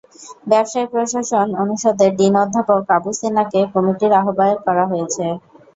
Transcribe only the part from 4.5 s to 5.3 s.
করা হয়েছে।